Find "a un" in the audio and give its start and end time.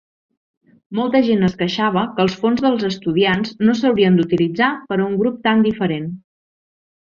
5.01-5.19